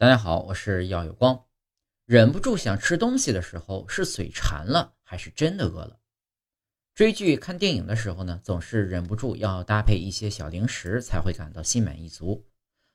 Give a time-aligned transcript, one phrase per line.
[0.00, 1.44] 大家好，我是耀有光。
[2.06, 5.98] 忍不住想吃东西的时候，是嘴馋了还是真的饿了？
[6.94, 12.46] 追剧看电影的时候呢，总是忍不住要搭配一些小零食，才会感到心满意足。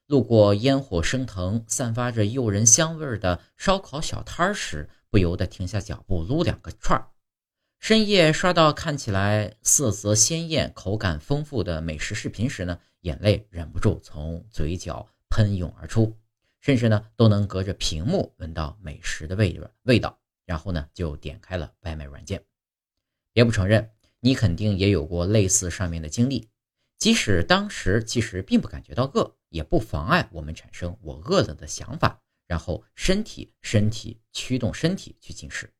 [0.07, 7.09] 路过烟火升腾、散发着诱人香味的烧烤小摊时，不由得停下脚步撸两个串儿。
[7.79, 16.17] 深夜刷到看起来色泽鲜艳、口感丰富的美食视频时呢，眼泪忍不住从嘴角喷涌而出。
[16.65, 22.43] 甚至呢，都能隔着屏幕闻到美食的味味道，然后呢，就点开了外卖软件。
[23.33, 26.49] 别不承认，你肯定也有过类似上面的经历。
[26.97, 35.71] 即使当时其实并不感觉到饿，也不妨碍我们产生“我饿了”的想法，然后身体身体驱动身体去进食。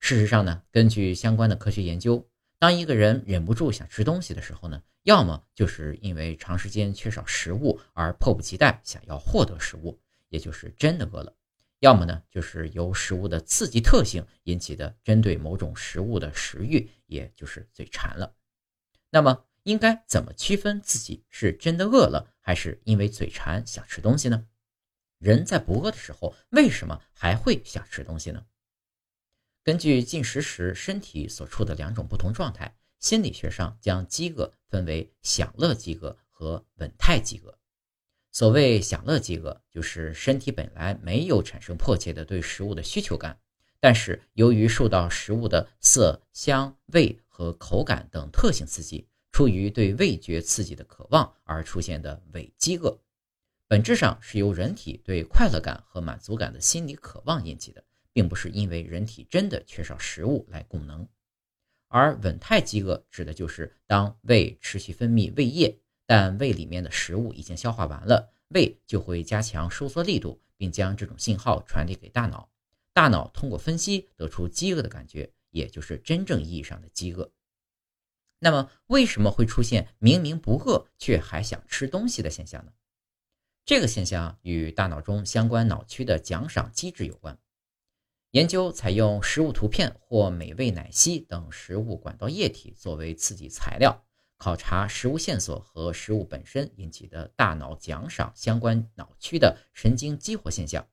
[0.00, 2.28] 事实上呢，根据相关的科学研究，
[2.60, 11.32] 当一个人忍不住想吃东西的时候呢，要么就是因为长时间缺少食物而迫不及待想要获得食物，也就是真的饿了；
[11.78, 18.36] 要么呢，就是由食物的刺激特性引起的针对某种食物的食欲，也就是嘴馋了。
[19.08, 24.46] 那么，应该怎么区分自己是真的饿了，还是因为嘴馋想吃东西呢？
[25.16, 28.44] 人在不饿的时候，为什么还会想吃东西呢？
[29.62, 37.58] 根据进食时身体所处的两种不同状态，心理学上将饥饿分为享乐饥饿和稳态饥饿。
[38.32, 43.38] 所谓享乐饥饿，就是身体本来没有产生迫切的对食物的需求感，
[43.80, 52.98] 但是由于受到食物的色、香、味和口感等特性刺激，出于对味觉刺激的渴望而出现的伪饥饿，
[53.68, 57.84] 本质上是由人体对快乐感和满足感的心理渴望引起的。
[58.12, 61.08] 并不是因为人体真的缺少食物来供能，
[61.88, 72.50] 而稳态饥饿指的就是当胃持续分泌胃液，但胃里面的食物已经消化完了，胃就会加强收缩力度，并将这种信号传递给大脑，
[72.92, 77.32] 大脑通过分析得出饥饿的感觉，也就是真正意义上的饥饿。
[78.40, 82.72] 那么，为什么会出现明明不饿却还想吃东西的现象呢？
[83.66, 87.38] 这个现象与大脑中相关脑区的奖赏机制有关。
[88.32, 94.04] 研究采用食物图片或美味奶昔等食物管道液体作为刺激材料，
[94.36, 100.86] 考察食物线索和食物本身引起的大脑奖赏相关脑区的神经激活现象。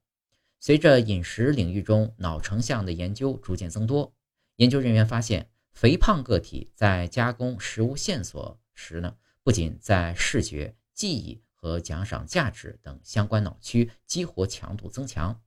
[0.60, 4.12] 随着饮食领域中脑成像的研究逐渐增多，
[4.56, 15.40] 研究人员发现，肥胖个体在加工食物线索时呢，不仅在视觉、记忆和奖赏价值等相关脑区激活强度增强。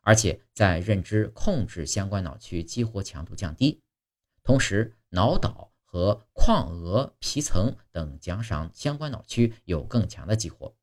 [0.00, 3.82] 而且在认知控制相关脑区激活强度降低，
[4.42, 10.74] 同时脑岛和眶额皮层等奖赏相关脑区有更强的激活，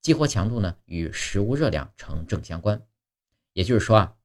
[0.00, 2.84] 激活强度呢与食物热量成正相关。
[3.52, 4.16] 也就是说啊，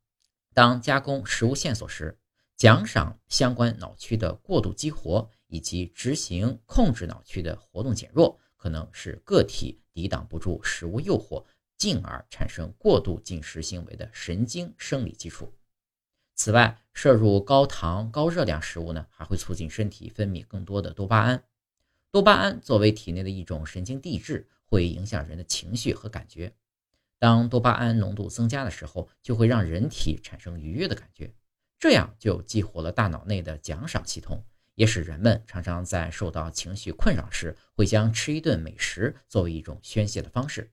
[0.54, 2.20] 当加工食物线索时，
[2.56, 11.44] 奖赏相关脑区的过度激活以及执行控制脑区的活动减弱，可能使个体抵挡不住食物诱惑。
[11.84, 15.54] 进而产生过度进食行为的神经生理基础。
[16.34, 21.44] 此外，摄入高糖高热量食物呢，还会促进身体分泌更多的多巴胺。
[22.10, 26.54] 多巴胺作为体内的一种神经递质，会影响人的情绪和感觉。
[27.20, 31.34] 当多巴胺浓度增加的时候，就会让人体产生愉悦的感觉，
[31.78, 34.42] 这样就激活了大脑内的奖赏系统，
[34.76, 40.72] 也使人们常常在受到情绪困扰时，会将吃一顿美食作为一种宣泄的方式。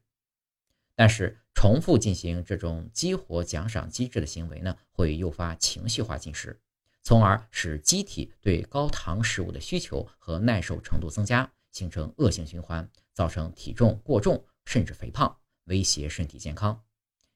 [1.01, 6.61] 但是，重复进行这种激活奖赏机制的行为呢，会诱发情绪化进食，
[7.03, 15.35] 从而使机体对高糖食物的需求和耐受程度增加，形成恶性循环，造成体重过重甚至肥胖，
[15.65, 16.79] 威胁身体健康。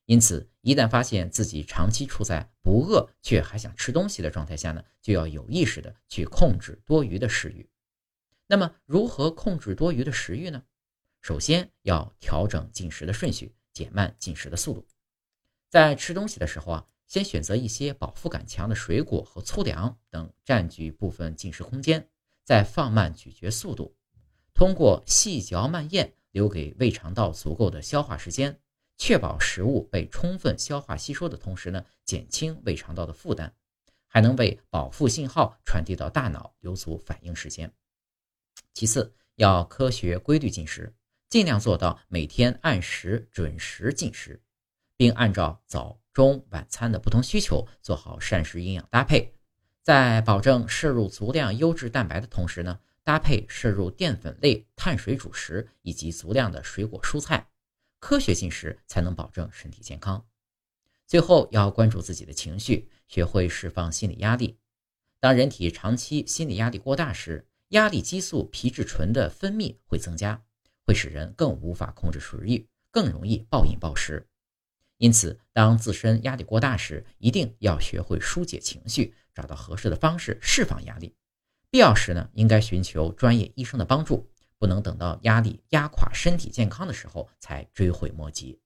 [0.04, 7.66] 因此，一旦发现自己长期处在不饿却还想吃东西的状态下呢，就要有意识的去控制多余的食欲。
[8.46, 10.62] 那么，如何控制多余的食欲呢？
[11.24, 14.86] 首先要调整进食的顺序，减慢进食的速度。
[15.70, 22.06] 在吃东西的时候啊，先选择一些饱腹感强的水果和粗粮等占据部分进食空间，
[22.44, 23.96] 再放慢咀嚼速度，
[24.52, 28.60] 通过细嚼慢咽留给胃肠道足够的消化时间，
[28.98, 33.50] 确保食物被充分消化吸收的同时呢，减轻胃肠道的负担，
[34.08, 37.72] 还能为饱腹信号传递到大脑留足反应时间。
[38.74, 40.94] 其次，要科学规律进食。
[41.34, 44.40] 尽量做到每天按时准时进食，
[44.96, 49.34] 并按照早中晚餐的不同需求做好膳食营养搭配，
[49.82, 57.48] 在保证摄入足量优质蛋白的同时呢，搭配摄入淀粉类碳水主食以及足量的水果蔬菜，
[57.98, 60.24] 科学进食才能保证身体健康。
[61.04, 64.56] 最后要关注自己的情绪，学会释放心理压力。
[65.18, 70.44] 当人体长期心理压力过大时，压力激素皮质醇的分泌会增加，
[70.86, 74.26] 会使人更无法控制食欲，更容易暴饮暴食。
[74.98, 81.14] 因此，当自身压力过大时，一定要学会疏解情绪，找到合适的方式释放压力。
[81.70, 88.60] 必要时呢，应该寻求专业医生的帮助，不能等到压力压垮身体健康的时候才追悔莫及。